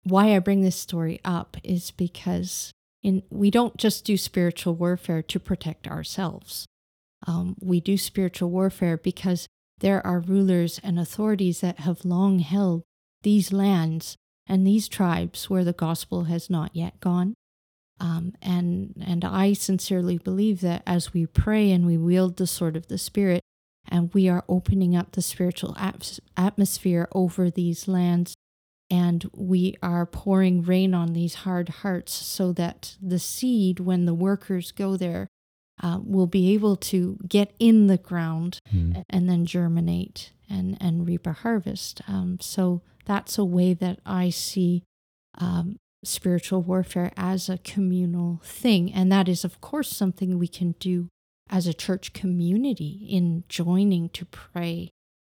Why 0.03 0.35
I 0.35 0.39
bring 0.39 0.61
this 0.61 0.75
story 0.75 1.19
up 1.23 1.57
is 1.63 1.91
because 1.91 2.71
in, 3.01 3.23
we 3.29 3.49
don't 3.49 3.77
just 3.77 4.03
do 4.05 4.17
spiritual 4.17 4.75
warfare 4.75 5.21
to 5.23 5.39
protect 5.39 5.87
ourselves. 5.87 6.65
Um, 7.27 7.55
we 7.61 7.79
do 7.79 7.97
spiritual 7.97 8.49
warfare 8.49 8.97
because 8.97 9.47
there 9.79 10.05
are 10.05 10.19
rulers 10.19 10.79
and 10.83 10.97
authorities 10.99 11.61
that 11.61 11.79
have 11.79 12.05
long 12.05 12.39
held 12.39 12.83
these 13.23 13.51
lands 13.51 14.17
and 14.47 14.65
these 14.65 14.87
tribes 14.87 15.49
where 15.49 15.63
the 15.63 15.73
gospel 15.73 16.25
has 16.25 16.49
not 16.49 16.75
yet 16.75 16.99
gone. 16.99 17.33
Um, 17.99 18.33
and 18.41 18.93
and 19.05 19.23
I 19.23 19.53
sincerely 19.53 20.17
believe 20.17 20.61
that 20.61 20.83
as 20.85 21.13
we 21.13 21.25
pray 21.25 21.71
and 21.71 21.85
we 21.85 21.97
wield 21.97 22.37
the 22.37 22.47
sword 22.47 22.75
of 22.75 22.87
the 22.87 22.97
spirit, 22.97 23.41
and 23.87 24.13
we 24.13 24.27
are 24.27 24.43
opening 24.49 24.95
up 24.95 25.11
the 25.11 25.21
spiritual 25.21 25.75
at- 25.77 26.19
atmosphere 26.35 27.07
over 27.13 27.49
these 27.49 27.87
lands, 27.87 28.35
and 28.89 29.29
we 29.33 29.75
are 29.81 30.05
pouring 30.05 30.61
rain 30.61 30.93
on 30.93 31.13
these 31.13 31.35
hard 31.35 31.69
hearts, 31.69 32.13
so 32.13 32.51
that 32.53 32.97
the 33.01 33.19
seed, 33.19 33.79
when 33.79 34.05
the 34.05 34.13
workers 34.13 34.71
go 34.71 34.97
there, 34.97 35.27
uh, 35.83 35.99
will 36.03 36.27
be 36.27 36.53
able 36.53 36.75
to 36.75 37.17
get 37.27 37.53
in 37.59 37.87
the 37.87 37.97
ground 37.97 38.59
Hmm. 38.71 38.93
and 39.09 39.29
then 39.29 39.45
germinate 39.45 40.31
and 40.49 40.77
and 40.79 41.07
reap 41.07 41.25
a 41.27 41.33
harvest. 41.33 42.01
Um, 42.07 42.37
so 42.39 42.81
that's 43.05 43.37
a 43.37 43.45
way 43.45 43.73
that 43.73 43.99
I 44.05 44.29
see 44.29 44.83
um, 45.39 45.77
spiritual 46.03 46.61
warfare 46.61 47.11
as 47.17 47.49
a 47.49 47.57
communal 47.57 48.39
thing, 48.43 48.93
and 48.93 49.11
that 49.11 49.27
is, 49.27 49.43
of 49.43 49.59
course, 49.61 49.89
something 49.89 50.37
we 50.39 50.47
can 50.47 50.75
do 50.79 51.09
as 51.49 51.67
a 51.67 51.73
church 51.73 52.13
community 52.13 53.05
in 53.09 53.43
joining 53.49 54.09
to 54.09 54.25
pray 54.25 54.89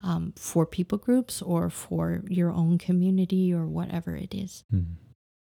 um, 0.04 0.34
for 0.36 0.66
people 0.66 0.98
groups 0.98 1.42
or 1.42 1.70
for 1.70 2.24
your 2.28 2.52
own 2.52 2.78
community 2.78 3.52
or 3.54 3.66
whatever 3.68 4.16
it 4.16 4.34
is. 4.36 4.64
Hmm. 4.70 4.82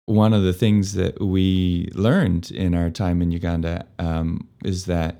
One 0.06 0.32
of 0.32 0.42
the 0.42 0.52
things 0.52 0.94
that 0.94 1.20
we 1.20 1.90
learned 1.94 2.50
in 2.50 2.75
our 2.75 2.90
time 2.90 3.20
in 3.20 3.30
Uganda 3.32 3.86
um, 3.98 4.48
is 4.64 4.86
that 4.86 5.18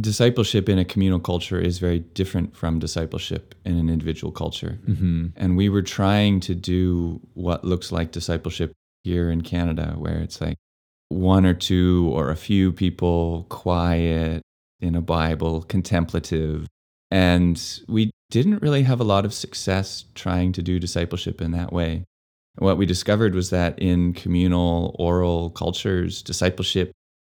discipleship 0.00 0.68
in 0.68 0.78
a 0.78 0.84
communal 0.84 1.20
culture 1.20 1.60
is 1.60 1.78
very 1.78 2.00
different 2.00 2.56
from 2.56 2.78
discipleship 2.78 3.54
in 3.64 3.78
an 3.78 3.88
individual 3.88 4.32
culture. 4.32 4.80
Mhm. 4.86 5.32
And 5.36 5.56
we 5.56 5.68
were 5.68 5.82
trying 5.82 6.40
to 6.40 6.54
do 6.54 7.20
what 7.34 7.64
looks 7.64 7.92
like 7.92 8.10
discipleship 8.10 8.72
here 9.04 9.30
in 9.30 9.42
Canada, 9.42 9.94
where 9.98 10.18
it's 10.18 10.40
like 10.40 10.56
one 11.10 11.46
or 11.46 11.54
two 11.54 12.10
or 12.12 12.30
a 12.30 12.36
few 12.36 12.72
people 12.72 13.46
quiet 13.50 14.42
in 14.80 14.94
a 14.94 15.00
Bible, 15.00 15.62
contemplative. 15.62 16.66
And 17.10 17.62
we 17.86 18.10
didn't 18.30 18.62
really 18.62 18.82
have 18.82 19.00
a 19.00 19.04
lot 19.04 19.24
of 19.24 19.32
success 19.32 20.06
trying 20.14 20.52
to 20.52 20.62
do 20.62 20.80
discipleship 20.80 21.40
in 21.40 21.52
that 21.52 21.72
way. 21.72 22.04
What 22.56 22.78
we 22.78 22.86
discovered 22.86 23.34
was 23.34 23.50
that 23.50 23.78
in 23.78 24.12
communal 24.12 24.94
oral 24.98 25.50
cultures, 25.50 26.22
discipleship 26.22 26.92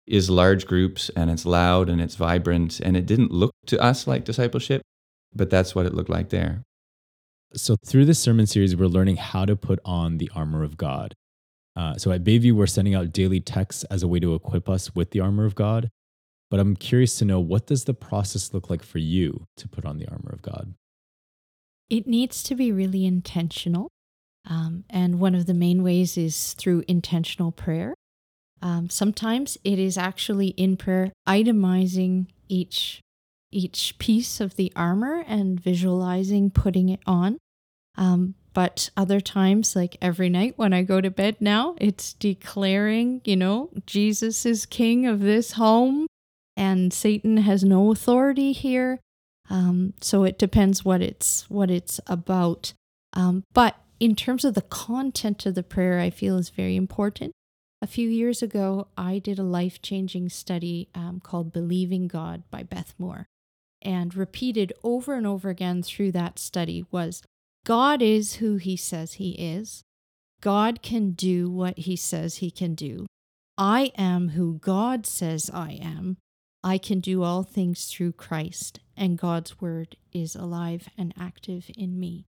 is 0.07 0.29
large 0.29 0.65
groups 0.65 1.09
and 1.15 1.29
it's 1.29 1.45
loud 1.45 1.89
and 1.89 2.01
it's 2.01 2.15
vibrant. 2.15 2.79
And 2.79 2.95
it 2.95 3.05
didn't 3.05 3.31
look 3.31 3.51
to 3.67 3.79
us 3.81 4.07
like 4.07 4.23
discipleship, 4.25 4.81
but 5.33 5.49
that's 5.49 5.75
what 5.75 5.85
it 5.85 5.93
looked 5.93 6.09
like 6.09 6.29
there. 6.29 6.63
So, 7.53 7.75
through 7.85 8.05
this 8.05 8.19
sermon 8.19 8.45
series, 8.45 8.75
we're 8.75 8.85
learning 8.85 9.17
how 9.17 9.45
to 9.45 9.55
put 9.55 9.79
on 9.83 10.19
the 10.19 10.29
armor 10.35 10.63
of 10.63 10.77
God. 10.77 11.15
Uh, 11.75 11.95
so, 11.95 12.11
at 12.11 12.23
Bayview, 12.23 12.51
we're 12.53 12.67
sending 12.67 12.93
out 12.93 13.11
daily 13.11 13.39
texts 13.39 13.83
as 13.85 14.03
a 14.03 14.07
way 14.07 14.19
to 14.19 14.35
equip 14.35 14.69
us 14.69 14.93
with 14.93 15.11
the 15.11 15.19
armor 15.19 15.45
of 15.45 15.55
God. 15.55 15.89
But 16.51 16.59
I'm 16.59 16.75
curious 16.75 17.17
to 17.17 17.25
know 17.25 17.39
what 17.39 17.67
does 17.67 17.85
the 17.85 17.93
process 17.93 18.53
look 18.53 18.69
like 18.69 18.83
for 18.83 18.99
you 18.99 19.45
to 19.57 19.67
put 19.67 19.85
on 19.85 19.97
the 19.97 20.07
armor 20.07 20.31
of 20.31 20.41
God? 20.41 20.73
It 21.89 22.07
needs 22.07 22.43
to 22.43 22.55
be 22.55 22.71
really 22.71 23.05
intentional. 23.05 23.89
Um, 24.49 24.83
and 24.89 25.19
one 25.19 25.35
of 25.35 25.45
the 25.45 25.53
main 25.53 25.83
ways 25.83 26.17
is 26.17 26.53
through 26.53 26.83
intentional 26.87 27.51
prayer. 27.51 27.93
Um, 28.61 28.89
sometimes 28.89 29.57
it 29.63 29.79
is 29.79 29.97
actually 29.97 30.49
in 30.49 30.75
prayer, 30.75 31.13
itemizing 31.27 32.27
each 32.47 32.99
each 33.51 33.97
piece 33.97 34.39
of 34.39 34.55
the 34.57 34.71
armor 34.75 35.23
and 35.27 35.59
visualizing 35.59 36.51
putting 36.51 36.89
it 36.89 36.99
on. 37.07 37.39
Um, 37.97 38.35
but 38.53 38.89
other 38.95 39.19
times, 39.19 39.75
like 39.75 39.97
every 40.01 40.29
night 40.29 40.53
when 40.55 40.71
I 40.73 40.83
go 40.83 41.01
to 41.01 41.09
bed 41.09 41.37
now, 41.39 41.75
it's 41.79 42.13
declaring, 42.13 43.21
you 43.25 43.35
know, 43.35 43.69
Jesus 43.85 44.45
is 44.45 44.65
king 44.65 45.05
of 45.07 45.21
this 45.21 45.53
home 45.53 46.07
and 46.55 46.93
Satan 46.93 47.37
has 47.37 47.63
no 47.63 47.91
authority 47.91 48.51
here. 48.51 48.99
Um, 49.49 49.93
so 50.01 50.23
it 50.23 50.37
depends 50.37 50.85
what 50.85 51.01
it's 51.01 51.49
what 51.49 51.71
it's 51.71 51.99
about. 52.05 52.73
Um, 53.13 53.43
but 53.53 53.75
in 53.99 54.15
terms 54.15 54.45
of 54.45 54.53
the 54.53 54.61
content 54.61 55.45
of 55.45 55.55
the 55.55 55.63
prayer, 55.63 55.99
I 55.99 56.09
feel 56.09 56.37
is 56.37 56.49
very 56.49 56.75
important. 56.75 57.33
A 57.81 57.87
few 57.87 58.09
years 58.09 58.41
ago, 58.41 58.87
I 58.97 59.19
did 59.19 59.39
a 59.39 59.43
life 59.43 59.81
changing 59.81 60.29
study 60.29 60.89
um, 60.93 61.21
called 61.21 61.53
Believing 61.53 62.07
God 62.07 62.43
by 62.49 62.63
Beth 62.63 62.93
Moore. 62.97 63.25
And 63.81 64.15
repeated 64.15 64.73
over 64.83 65.13
and 65.13 65.25
over 65.25 65.49
again 65.49 65.83
through 65.83 66.11
that 66.11 66.37
study 66.37 66.85
was 66.91 67.23
God 67.65 68.01
is 68.01 68.35
who 68.35 68.57
he 68.57 68.75
says 68.75 69.13
he 69.13 69.31
is. 69.31 69.83
God 70.41 70.81
can 70.81 71.11
do 71.11 71.49
what 71.49 71.77
he 71.77 71.95
says 71.95 72.37
he 72.37 72.51
can 72.51 72.75
do. 72.75 73.05
I 73.57 73.91
am 73.97 74.29
who 74.29 74.57
God 74.59 75.05
says 75.05 75.49
I 75.53 75.79
am. 75.81 76.17
I 76.63 76.77
can 76.77 76.99
do 76.99 77.23
all 77.23 77.43
things 77.43 77.85
through 77.85 78.13
Christ, 78.13 78.81
and 78.97 79.17
God's 79.17 79.61
word 79.61 79.95
is 80.11 80.35
alive 80.35 80.89
and 80.97 81.13
active 81.17 81.69
in 81.77 81.99
me. 81.99 82.25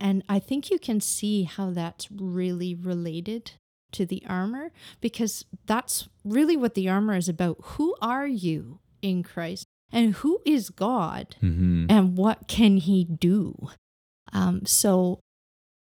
And 0.00 0.22
I 0.28 0.38
think 0.38 0.70
you 0.70 0.78
can 0.78 1.00
see 1.00 1.44
how 1.44 1.70
that's 1.70 2.10
really 2.10 2.74
related 2.74 3.52
to 3.92 4.04
the 4.04 4.22
armor 4.28 4.72
because 5.00 5.44
that's 5.66 6.08
really 6.24 6.56
what 6.56 6.74
the 6.74 6.88
armor 6.88 7.16
is 7.16 7.28
about. 7.28 7.56
Who 7.62 7.96
are 8.02 8.26
you 8.26 8.80
in 9.02 9.22
Christ? 9.22 9.64
And 9.92 10.14
who 10.14 10.40
is 10.44 10.70
God? 10.70 11.36
Mm-hmm. 11.42 11.86
And 11.88 12.16
what 12.16 12.48
can 12.48 12.78
he 12.78 13.04
do? 13.04 13.68
Um, 14.32 14.66
so, 14.66 15.20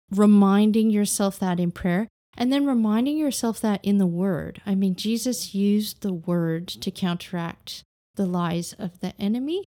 reminding 0.09 0.89
yourself 0.89 1.37
that 1.39 1.59
in 1.59 1.71
prayer 1.71 2.07
and 2.37 2.53
then 2.53 2.65
reminding 2.65 3.17
yourself 3.17 3.59
that 3.61 3.83
in 3.83 3.97
the 3.97 4.07
word. 4.07 4.61
I 4.65 4.73
mean, 4.73 4.95
Jesus 4.95 5.53
used 5.53 6.01
the 6.01 6.13
word 6.13 6.67
to 6.69 6.89
counteract 6.89 7.83
the 8.15 8.25
lies 8.25 8.73
of 8.79 9.01
the 9.01 9.13
enemy. 9.19 9.65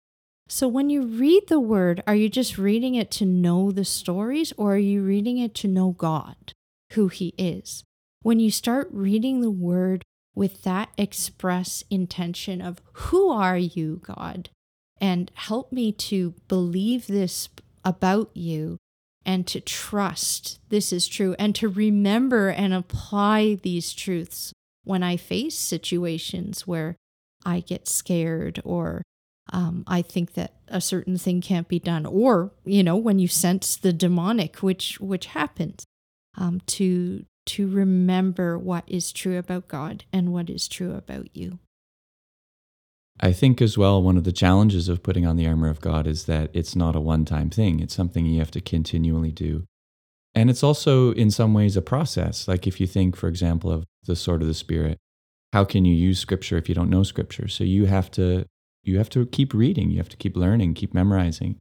So, 0.53 0.67
when 0.67 0.89
you 0.89 1.03
read 1.03 1.47
the 1.47 1.61
word, 1.61 2.03
are 2.05 2.13
you 2.13 2.27
just 2.27 2.57
reading 2.57 2.93
it 2.95 3.09
to 3.11 3.25
know 3.25 3.71
the 3.71 3.85
stories 3.85 4.51
or 4.57 4.73
are 4.73 4.77
you 4.77 5.01
reading 5.01 5.37
it 5.37 5.55
to 5.55 5.67
know 5.69 5.91
God, 5.91 6.51
who 6.91 7.07
He 7.07 7.33
is? 7.37 7.85
When 8.21 8.41
you 8.41 8.51
start 8.51 8.89
reading 8.91 9.39
the 9.39 9.49
word 9.49 10.03
with 10.35 10.63
that 10.63 10.89
express 10.97 11.85
intention 11.89 12.61
of, 12.61 12.81
Who 12.91 13.29
are 13.29 13.57
you, 13.57 14.01
God? 14.03 14.49
And 14.99 15.31
help 15.35 15.71
me 15.71 15.93
to 15.93 16.33
believe 16.49 17.07
this 17.07 17.47
about 17.85 18.35
you 18.35 18.75
and 19.25 19.47
to 19.47 19.61
trust 19.61 20.59
this 20.67 20.91
is 20.91 21.07
true 21.07 21.33
and 21.39 21.55
to 21.55 21.69
remember 21.69 22.49
and 22.49 22.73
apply 22.73 23.55
these 23.63 23.93
truths 23.93 24.51
when 24.83 25.01
I 25.01 25.15
face 25.15 25.57
situations 25.57 26.67
where 26.67 26.97
I 27.45 27.61
get 27.61 27.87
scared 27.87 28.61
or 28.65 29.01
um, 29.51 29.83
I 29.87 30.01
think 30.01 30.33
that 30.33 30.53
a 30.67 30.81
certain 30.81 31.17
thing 31.17 31.41
can't 31.41 31.67
be 31.67 31.79
done, 31.79 32.05
or 32.05 32.51
you 32.63 32.83
know 32.83 32.95
when 32.95 33.19
you 33.19 33.27
sense 33.27 33.75
the 33.75 33.93
demonic, 33.93 34.57
which 34.57 34.99
which 34.99 35.27
happens, 35.27 35.85
um, 36.37 36.61
to 36.67 37.25
to 37.47 37.67
remember 37.67 38.57
what 38.57 38.83
is 38.87 39.11
true 39.11 39.37
about 39.37 39.67
God 39.67 40.05
and 40.13 40.31
what 40.31 40.49
is 40.49 40.67
true 40.67 40.93
about 40.93 41.35
you. 41.35 41.59
I 43.19 43.33
think 43.33 43.61
as 43.61 43.77
well, 43.77 44.01
one 44.01 44.17
of 44.17 44.23
the 44.23 44.31
challenges 44.31 44.89
of 44.89 45.03
putting 45.03 45.25
on 45.25 45.35
the 45.35 45.47
armor 45.47 45.69
of 45.69 45.81
God 45.81 46.07
is 46.07 46.25
that 46.25 46.49
it's 46.53 46.75
not 46.75 46.95
a 46.95 46.99
one 46.99 47.25
time 47.25 47.49
thing. 47.49 47.79
It's 47.79 47.93
something 47.93 48.25
you 48.25 48.39
have 48.39 48.51
to 48.51 48.61
continually 48.61 49.31
do. 49.31 49.65
And 50.33 50.49
it's 50.49 50.63
also, 50.63 51.11
in 51.11 51.29
some 51.29 51.53
ways, 51.53 51.75
a 51.75 51.81
process. 51.81 52.47
Like 52.47 52.65
if 52.65 52.79
you 52.79 52.87
think, 52.87 53.15
for 53.15 53.27
example, 53.27 53.69
of 53.69 53.85
the 54.05 54.15
sword 54.15 54.41
of 54.41 54.47
the 54.47 54.53
Spirit, 54.53 54.97
how 55.53 55.65
can 55.65 55.83
you 55.83 55.93
use 55.93 56.19
scripture 56.19 56.57
if 56.57 56.69
you 56.69 56.75
don't 56.75 56.89
know 56.89 57.03
scripture? 57.03 57.47
So 57.47 57.63
you 57.63 57.85
have 57.85 58.09
to 58.11 58.45
you 58.83 58.97
have 58.97 59.09
to 59.09 59.25
keep 59.25 59.53
reading, 59.53 59.91
you 59.91 59.97
have 59.97 60.09
to 60.09 60.17
keep 60.17 60.35
learning, 60.35 60.73
keep 60.73 60.93
memorizing. 60.93 61.57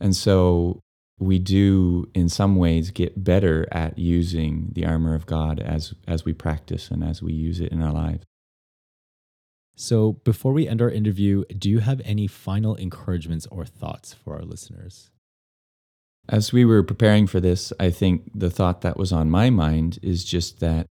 And 0.00 0.14
so 0.14 0.80
we 1.18 1.38
do 1.38 2.08
in 2.14 2.28
some 2.28 2.56
ways 2.56 2.90
get 2.90 3.22
better 3.22 3.66
at 3.70 3.98
using 3.98 4.70
the 4.72 4.84
armor 4.84 5.14
of 5.14 5.26
God 5.26 5.60
as 5.60 5.94
as 6.06 6.24
we 6.24 6.32
practice 6.32 6.90
and 6.90 7.04
as 7.04 7.22
we 7.22 7.32
use 7.32 7.60
it 7.60 7.72
in 7.72 7.80
our 7.82 7.92
lives. 7.92 8.24
So, 9.74 10.14
before 10.24 10.52
we 10.52 10.68
end 10.68 10.82
our 10.82 10.90
interview, 10.90 11.44
do 11.46 11.70
you 11.70 11.78
have 11.78 12.02
any 12.04 12.26
final 12.26 12.74
encouragements 12.74 13.46
or 13.50 13.64
thoughts 13.64 14.12
for 14.12 14.34
our 14.34 14.42
listeners? 14.42 15.10
As 16.28 16.52
we 16.52 16.64
were 16.64 16.82
preparing 16.82 17.26
for 17.26 17.40
this, 17.40 17.72
I 17.80 17.90
think 17.90 18.30
the 18.34 18.50
thought 18.50 18.82
that 18.82 18.96
was 18.96 19.12
on 19.12 19.30
my 19.30 19.50
mind 19.50 19.98
is 20.02 20.24
just 20.24 20.60
that 20.60 20.86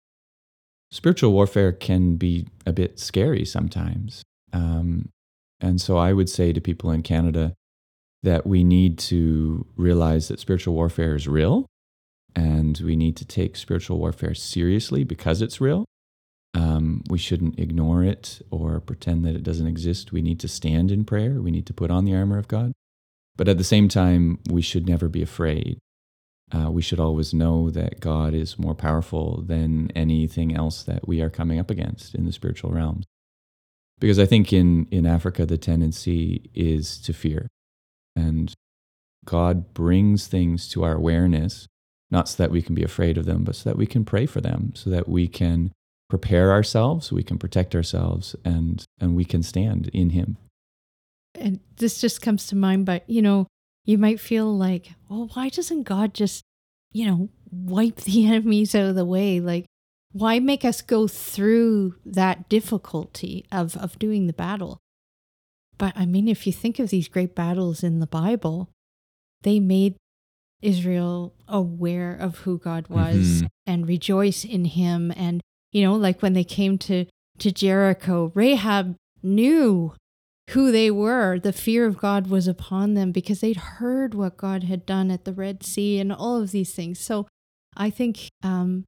spiritual 0.91 1.33
warfare 1.33 1.71
can 1.71 2.15
be 2.15 2.47
a 2.65 2.71
bit 2.71 2.99
scary 2.99 3.43
sometimes. 3.43 4.23
Um, 4.53 5.09
and 5.59 5.81
so 5.81 5.97
I 5.97 6.13
would 6.13 6.29
say 6.29 6.53
to 6.53 6.61
people 6.61 6.91
in 6.91 7.03
Canada 7.03 7.53
that 8.23 8.45
we 8.45 8.63
need 8.63 8.97
to 8.97 9.65
realize 9.75 10.27
that 10.27 10.39
spiritual 10.39 10.73
warfare 10.73 11.15
is 11.15 11.27
real 11.27 11.65
and 12.35 12.79
we 12.79 12.95
need 12.95 13.17
to 13.17 13.25
take 13.25 13.55
spiritual 13.55 13.97
warfare 13.97 14.35
seriously 14.35 15.03
because 15.03 15.41
it's 15.41 15.59
real. 15.59 15.85
Um, 16.53 17.03
we 17.09 17.17
shouldn't 17.17 17.59
ignore 17.59 18.03
it 18.03 18.41
or 18.51 18.79
pretend 18.79 19.25
that 19.25 19.35
it 19.35 19.43
doesn't 19.43 19.67
exist. 19.67 20.11
We 20.11 20.21
need 20.21 20.39
to 20.41 20.47
stand 20.47 20.91
in 20.91 21.05
prayer. 21.05 21.41
We 21.41 21.51
need 21.51 21.65
to 21.67 21.73
put 21.73 21.91
on 21.91 22.05
the 22.05 22.15
armor 22.15 22.37
of 22.37 22.47
God. 22.47 22.73
But 23.35 23.47
at 23.47 23.57
the 23.57 23.63
same 23.63 23.87
time, 23.87 24.39
we 24.49 24.61
should 24.61 24.87
never 24.87 25.07
be 25.07 25.21
afraid. 25.21 25.79
Uh, 26.51 26.71
we 26.71 26.81
should 26.81 26.99
always 26.99 27.33
know 27.33 27.69
that 27.71 27.99
God 27.99 28.33
is 28.33 28.57
more 28.57 28.73
powerful 28.75 29.41
than 29.41 29.91
anything 29.95 30.55
else 30.55 30.83
that 30.83 31.07
we 31.07 31.21
are 31.21 31.29
coming 31.29 31.59
up 31.59 31.69
against 31.69 32.15
in 32.15 32.25
the 32.25 32.31
spiritual 32.31 32.71
realms. 32.71 33.05
Because 33.99 34.19
I 34.19 34.25
think 34.25 34.53
in, 34.53 34.87
in 34.91 35.05
Africa, 35.05 35.45
the 35.45 35.57
tendency 35.57 36.49
is 36.53 36.99
to 36.99 37.13
fear. 37.13 37.47
And 38.15 38.53
God 39.25 39.73
brings 39.73 40.27
things 40.27 40.67
to 40.69 40.83
our 40.83 40.93
awareness, 40.93 41.67
not 42.11 42.29
so 42.29 42.43
that 42.43 42.51
we 42.51 42.61
can 42.61 42.75
be 42.75 42.83
afraid 42.83 43.17
of 43.17 43.25
them, 43.25 43.43
but 43.43 43.55
so 43.55 43.69
that 43.69 43.77
we 43.77 43.85
can 43.85 44.05
pray 44.05 44.25
for 44.25 44.39
them, 44.39 44.71
so 44.75 44.89
that 44.89 45.09
we 45.09 45.27
can 45.27 45.71
prepare 46.09 46.51
ourselves, 46.51 47.11
we 47.11 47.23
can 47.23 47.37
protect 47.37 47.75
ourselves, 47.75 48.35
and, 48.45 48.85
and 48.99 49.15
we 49.15 49.25
can 49.25 49.43
stand 49.43 49.89
in 49.93 50.11
Him. 50.11 50.37
And 51.35 51.59
this 51.75 51.99
just 51.99 52.21
comes 52.21 52.47
to 52.47 52.55
mind, 52.55 52.85
but 52.85 53.07
you 53.09 53.21
know, 53.21 53.47
you 53.83 53.97
might 53.97 54.19
feel 54.19 54.55
like, 54.55 54.89
well, 55.09 55.29
why 55.33 55.49
doesn't 55.49 55.83
God 55.83 56.13
just, 56.13 56.43
you 56.91 57.05
know, 57.05 57.29
wipe 57.51 57.95
the 57.97 58.25
enemies 58.27 58.75
out 58.75 58.85
of 58.85 58.95
the 58.95 59.05
way? 59.05 59.39
Like, 59.39 59.65
why 60.17 60.39
make 60.39 60.65
us 60.65 60.81
go 60.81 61.07
through 61.07 61.95
that 62.05 62.49
difficulty 62.49 63.45
of, 63.51 63.77
of 63.77 63.99
doing 63.99 64.25
the 64.25 64.33
battle? 64.33 64.79
But 65.77 65.93
I 65.95 66.05
mean, 66.05 66.27
if 66.27 66.47
you 66.47 66.53
think 66.53 66.79
of 66.79 66.89
these 66.89 67.07
great 67.07 67.35
battles 67.35 67.83
in 67.83 67.99
the 67.99 68.07
Bible, 68.07 68.69
they 69.43 69.59
made 69.59 69.95
Israel 70.61 71.35
aware 71.47 72.15
of 72.15 72.39
who 72.39 72.57
God 72.57 72.87
was 72.87 73.17
mm-hmm. 73.17 73.45
and 73.67 73.87
rejoice 73.87 74.43
in 74.43 74.65
him. 74.65 75.13
And, 75.15 75.41
you 75.71 75.83
know, 75.83 75.93
like 75.93 76.21
when 76.21 76.33
they 76.33 76.43
came 76.43 76.79
to, 76.79 77.05
to 77.37 77.51
Jericho, 77.51 78.31
Rahab 78.33 78.95
knew 79.21 79.93
who 80.51 80.71
they 80.71 80.89
were. 80.89 81.37
The 81.37 81.53
fear 81.53 81.85
of 81.85 81.99
God 81.99 82.27
was 82.27 82.47
upon 82.47 82.95
them 82.95 83.11
because 83.11 83.41
they'd 83.41 83.57
heard 83.57 84.15
what 84.15 84.37
God 84.37 84.63
had 84.63 84.85
done 84.87 85.11
at 85.11 85.25
the 85.25 85.33
Red 85.33 85.63
Sea 85.63 85.99
and 85.99 86.11
all 86.11 86.41
of 86.41 86.49
these 86.49 86.73
things. 86.73 86.99
So 86.99 87.27
I 87.75 87.91
think 87.91 88.29
um, 88.41 88.85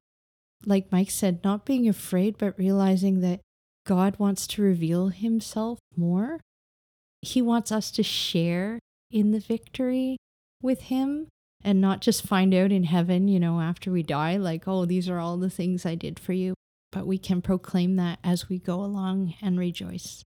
like 0.66 0.92
Mike 0.92 1.10
said, 1.10 1.42
not 1.42 1.64
being 1.64 1.88
afraid, 1.88 2.36
but 2.38 2.58
realizing 2.58 3.20
that 3.20 3.40
God 3.86 4.18
wants 4.18 4.46
to 4.48 4.62
reveal 4.62 5.08
himself 5.08 5.78
more. 5.96 6.40
He 7.22 7.42
wants 7.42 7.72
us 7.72 7.90
to 7.92 8.02
share 8.02 8.78
in 9.10 9.32
the 9.32 9.40
victory 9.40 10.16
with 10.62 10.82
him 10.82 11.28
and 11.62 11.80
not 11.80 12.00
just 12.00 12.26
find 12.26 12.54
out 12.54 12.72
in 12.72 12.84
heaven, 12.84 13.28
you 13.28 13.40
know, 13.40 13.60
after 13.60 13.90
we 13.90 14.02
die, 14.02 14.36
like, 14.36 14.66
oh, 14.66 14.84
these 14.84 15.08
are 15.08 15.18
all 15.18 15.36
the 15.36 15.50
things 15.50 15.84
I 15.84 15.94
did 15.94 16.18
for 16.18 16.32
you. 16.32 16.54
But 16.92 17.06
we 17.06 17.18
can 17.18 17.42
proclaim 17.42 17.96
that 17.96 18.18
as 18.24 18.48
we 18.48 18.58
go 18.58 18.82
along 18.82 19.34
and 19.42 19.58
rejoice. 19.58 20.24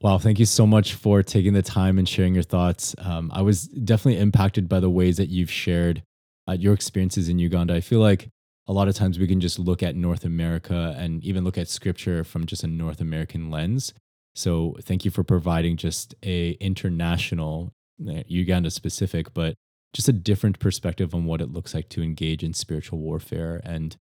Wow, 0.00 0.18
thank 0.18 0.38
you 0.38 0.46
so 0.46 0.66
much 0.66 0.94
for 0.94 1.22
taking 1.22 1.52
the 1.52 1.62
time 1.62 1.98
and 1.98 2.08
sharing 2.08 2.34
your 2.34 2.42
thoughts. 2.42 2.94
Um, 2.98 3.30
I 3.32 3.42
was 3.42 3.68
definitely 3.68 4.20
impacted 4.20 4.68
by 4.68 4.80
the 4.80 4.90
ways 4.90 5.16
that 5.16 5.28
you've 5.28 5.50
shared 5.50 6.02
uh, 6.48 6.52
your 6.52 6.74
experiences 6.74 7.28
in 7.28 7.38
Uganda. 7.38 7.74
I 7.74 7.80
feel 7.80 8.00
like 8.00 8.28
a 8.66 8.72
lot 8.72 8.88
of 8.88 8.94
times 8.94 9.18
we 9.18 9.26
can 9.26 9.40
just 9.40 9.58
look 9.58 9.82
at 9.82 9.96
North 9.96 10.24
America 10.24 10.94
and 10.98 11.22
even 11.24 11.44
look 11.44 11.58
at 11.58 11.68
scripture 11.68 12.24
from 12.24 12.46
just 12.46 12.62
a 12.62 12.68
North 12.68 13.00
American 13.00 13.50
lens. 13.50 13.92
So 14.34 14.76
thank 14.82 15.04
you 15.04 15.10
for 15.10 15.24
providing 15.24 15.76
just 15.76 16.14
a 16.22 16.52
international, 16.52 17.72
uh, 18.08 18.22
Uganda 18.26 18.70
specific, 18.70 19.34
but 19.34 19.54
just 19.92 20.08
a 20.08 20.12
different 20.12 20.58
perspective 20.58 21.14
on 21.14 21.24
what 21.24 21.40
it 21.40 21.52
looks 21.52 21.74
like 21.74 21.88
to 21.90 22.02
engage 22.02 22.42
in 22.42 22.54
spiritual 22.54 22.98
warfare. 22.98 23.60
And 23.64 23.96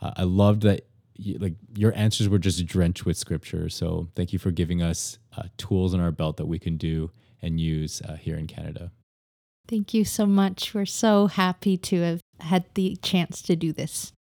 uh, 0.00 0.12
I 0.16 0.22
loved 0.22 0.62
that 0.62 0.86
you, 1.14 1.38
like 1.38 1.54
your 1.76 1.96
answers 1.96 2.28
were 2.28 2.38
just 2.38 2.64
drenched 2.66 3.04
with 3.04 3.16
scripture. 3.16 3.68
So 3.68 4.08
thank 4.14 4.32
you 4.32 4.38
for 4.38 4.50
giving 4.50 4.82
us 4.82 5.18
uh, 5.36 5.44
tools 5.56 5.94
in 5.94 6.00
our 6.00 6.12
belt 6.12 6.36
that 6.36 6.46
we 6.46 6.58
can 6.58 6.76
do 6.76 7.10
and 7.40 7.60
use 7.60 8.02
uh, 8.02 8.16
here 8.16 8.36
in 8.36 8.46
Canada. 8.46 8.92
Thank 9.66 9.94
you 9.94 10.04
so 10.04 10.26
much. 10.26 10.74
We're 10.74 10.86
so 10.86 11.26
happy 11.26 11.76
to 11.78 12.00
have 12.02 12.20
had 12.40 12.64
the 12.74 12.96
chance 13.02 13.42
to 13.42 13.56
do 13.56 13.72
this. 13.72 14.12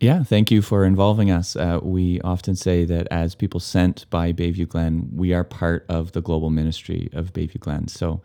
Yeah, 0.00 0.22
thank 0.22 0.52
you 0.52 0.62
for 0.62 0.84
involving 0.84 1.30
us. 1.30 1.56
Uh, 1.56 1.80
we 1.82 2.20
often 2.20 2.54
say 2.54 2.84
that 2.84 3.08
as 3.10 3.34
people 3.34 3.58
sent 3.58 4.08
by 4.10 4.32
Bayview 4.32 4.68
Glen, 4.68 5.08
we 5.12 5.32
are 5.32 5.42
part 5.42 5.84
of 5.88 6.12
the 6.12 6.20
global 6.20 6.50
ministry 6.50 7.08
of 7.12 7.32
Bayview 7.32 7.58
Glen. 7.58 7.88
So 7.88 8.22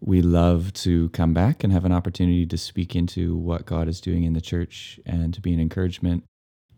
we 0.00 0.20
love 0.20 0.74
to 0.74 1.08
come 1.10 1.32
back 1.32 1.64
and 1.64 1.72
have 1.72 1.86
an 1.86 1.92
opportunity 1.92 2.44
to 2.44 2.58
speak 2.58 2.94
into 2.94 3.34
what 3.36 3.64
God 3.64 3.88
is 3.88 4.02
doing 4.02 4.24
in 4.24 4.34
the 4.34 4.40
church 4.42 5.00
and 5.06 5.32
to 5.32 5.40
be 5.40 5.54
an 5.54 5.60
encouragement. 5.60 6.24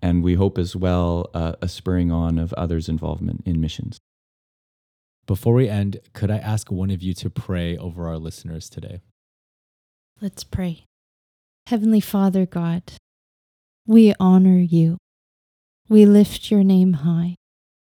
And 0.01 0.23
we 0.23 0.35
hope 0.35 0.59
as 0.59 0.77
well 0.77 1.29
uh, 1.35 1.55
a 1.61 1.67
spurring 1.67 2.13
on 2.13 2.39
of 2.39 2.53
others' 2.53 2.89
involvement 2.89 3.43
in 3.45 3.61
missions. 3.61 3.99
Before 5.27 5.55
we 5.55 5.69
end, 5.69 5.99
could 6.13 6.31
I 6.31 6.37
ask 6.37 6.71
one 6.71 6.91
of 6.91 7.03
you 7.03 7.15
to 7.15 7.29
pray 7.29 7.77
over 7.77 8.07
our 8.07 8.19
listeners 8.19 8.69
today? 8.69 9.01
Let's 10.21 10.45
pray. 10.45 10.85
Heavenly 11.67 12.01
Father 12.01 12.47
God, 12.47 12.83
we 13.89 14.15
honor 14.21 14.59
you. 14.59 14.99
We 15.89 16.07
lift 16.07 16.49
your 16.49 16.63
name 16.63 16.93
high. 16.93 17.35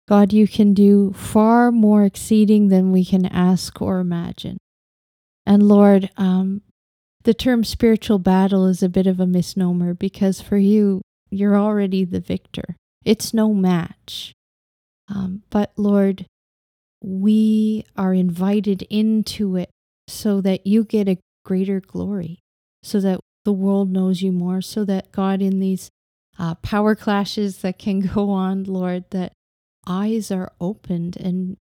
God, 0.09 0.33
you 0.33 0.49
can 0.49 0.75
do 0.75 1.13
far 1.13 1.71
more 1.71 2.05
exceeding 2.05 2.67
than 2.67 2.91
we 2.91 3.05
can 3.05 3.27
ask 3.27 3.81
or 3.81 4.01
imagine. 4.01 4.59
And 5.47 5.63
Lord, 5.63 6.11
um, 6.17 6.63
the 7.23 7.33
term 7.33 7.63
spiritual 7.63 8.19
battle 8.19 8.67
is 8.67 8.83
a 8.83 8.89
bit 8.89 9.07
of 9.07 9.21
a 9.21 9.27
misnomer 9.27 9.95
because 9.95 10.41
for 10.41 10.57
you, 10.57 11.03
you're 11.31 11.57
already 11.57 12.05
the 12.05 12.19
victor. 12.19 12.75
It's 13.05 13.33
no 13.33 13.55
match. 13.55 14.33
Um, 15.09 15.45
but 15.49 15.71
Lord, 15.77 16.27
we 17.01 17.85
are 17.97 18.15
invited 18.15 18.83
into 18.91 19.55
it 19.55 19.71
so 20.09 20.41
that 20.41 20.67
you 20.67 20.83
get 20.83 21.09
a 21.09 21.19
greater 21.45 21.81
glory, 21.81 22.41
so 22.83 22.99
that 22.99 23.21
the 23.45 23.53
world 23.53 23.91
knows 23.91 24.23
you 24.23 24.33
more, 24.33 24.61
so 24.61 24.85
that 24.85 25.13
God, 25.13 25.41
in 25.41 25.61
these 25.61 25.91
uh, 26.39 26.55
power 26.57 26.95
clashes 26.95 27.59
that 27.59 27.79
can 27.79 28.01
go 28.15 28.31
on, 28.31 28.65
Lord, 28.65 29.05
that 29.11 29.33
eyes 29.87 30.31
are 30.31 30.53
opened 30.61 31.17
and 31.17 31.57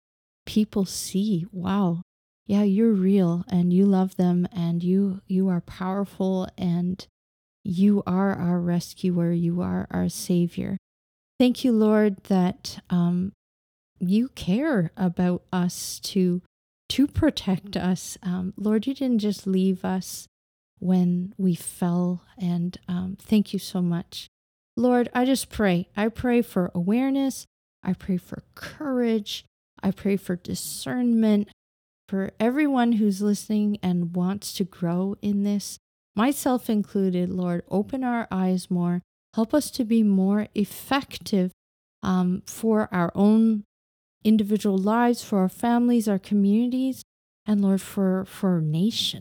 people 0.46 0.84
see, 0.84 1.46
wow, 1.52 2.02
yeah, 2.46 2.62
you're 2.62 2.92
real 2.92 3.44
and 3.48 3.72
you 3.72 3.84
love 3.84 4.16
them 4.16 4.48
and 4.52 4.82
you 4.82 5.20
you 5.26 5.48
are 5.48 5.60
powerful 5.60 6.48
and 6.56 7.06
you 7.62 8.02
are 8.06 8.32
our 8.34 8.58
rescuer, 8.58 9.32
you 9.32 9.60
are 9.60 9.86
our 9.90 10.08
savior. 10.08 10.78
Thank 11.38 11.62
you, 11.62 11.72
Lord, 11.72 12.24
that 12.24 12.80
um, 12.88 13.32
you 14.00 14.30
care 14.30 14.90
about 14.96 15.42
us 15.52 16.00
to 16.04 16.40
to 16.88 17.06
protect 17.06 17.76
us. 17.76 18.16
Um, 18.22 18.54
Lord, 18.56 18.86
you 18.86 18.94
didn't 18.94 19.18
just 19.18 19.46
leave 19.46 19.84
us 19.84 20.26
when 20.80 21.34
we 21.36 21.54
fell, 21.54 22.24
and 22.38 22.78
um, 22.88 23.16
thank 23.20 23.52
you 23.52 23.58
so 23.58 23.82
much. 23.82 24.28
Lord, 24.76 25.08
I 25.12 25.24
just 25.24 25.50
pray. 25.50 25.88
I 25.96 26.08
pray 26.08 26.42
for 26.42 26.70
awareness. 26.74 27.46
I 27.82 27.92
pray 27.92 28.16
for 28.16 28.42
courage. 28.54 29.44
I 29.82 29.90
pray 29.90 30.16
for 30.16 30.36
discernment 30.36 31.48
for 32.08 32.30
everyone 32.40 32.92
who's 32.92 33.20
listening 33.20 33.78
and 33.82 34.16
wants 34.16 34.54
to 34.54 34.64
grow 34.64 35.16
in 35.20 35.42
this, 35.44 35.78
myself 36.16 36.70
included. 36.70 37.28
Lord, 37.28 37.62
open 37.68 38.02
our 38.02 38.26
eyes 38.30 38.70
more. 38.70 39.02
Help 39.34 39.52
us 39.52 39.70
to 39.72 39.84
be 39.84 40.02
more 40.02 40.48
effective 40.54 41.52
um, 42.02 42.42
for 42.46 42.88
our 42.90 43.12
own 43.14 43.64
individual 44.24 44.78
lives, 44.78 45.22
for 45.22 45.38
our 45.40 45.48
families, 45.48 46.08
our 46.08 46.18
communities, 46.18 47.02
and 47.46 47.60
Lord, 47.60 47.82
for, 47.82 48.24
for 48.24 48.54
our 48.54 48.60
nation. 48.60 49.20